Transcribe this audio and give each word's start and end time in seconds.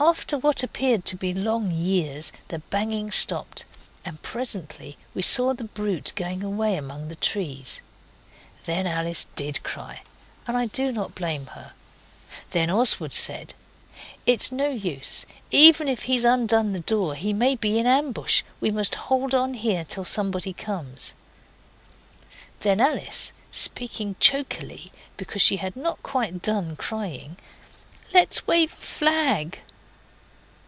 After 0.00 0.38
what 0.38 0.62
appeared 0.62 1.04
to 1.04 1.16
be 1.16 1.34
long 1.34 1.70
years, 1.70 2.32
the 2.48 2.60
banging 2.60 3.10
stopped, 3.10 3.66
and 4.06 4.20
presently 4.22 4.96
we 5.14 5.20
saw 5.20 5.52
the 5.52 5.64
brute 5.64 6.14
going 6.16 6.42
away 6.42 6.76
among 6.76 7.06
the 7.08 7.14
trees. 7.14 7.82
Then 8.64 8.86
Alice 8.86 9.26
did 9.36 9.62
cry, 9.62 10.00
and 10.46 10.56
I 10.56 10.64
do 10.66 10.92
not 10.92 11.14
blame 11.14 11.44
her. 11.48 11.72
Then 12.52 12.70
Oswald 12.70 13.12
said 13.12 13.52
'It's 14.24 14.50
no 14.50 14.70
use. 14.70 15.26
Even 15.50 15.88
if 15.90 16.04
he's 16.04 16.24
undone 16.24 16.72
the 16.72 16.80
door, 16.80 17.14
he 17.14 17.34
may 17.34 17.54
be 17.54 17.78
in 17.78 17.86
ambush. 17.86 18.42
We 18.62 18.70
must 18.70 18.94
hold 18.94 19.34
on 19.34 19.52
here 19.52 19.84
till 19.84 20.06
somebody 20.06 20.54
comes.' 20.54 21.12
Then 22.60 22.80
Alice 22.80 23.32
said, 23.50 23.58
speaking 23.58 24.16
chokily 24.18 24.90
because 25.18 25.42
she 25.42 25.58
had 25.58 25.76
not 25.76 26.02
quite 26.02 26.40
done 26.40 26.76
crying 26.76 27.36
'Let's 28.14 28.46
wave 28.46 28.72
a 28.72 28.76
flag. 28.76 29.58